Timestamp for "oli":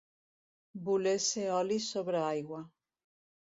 1.59-1.79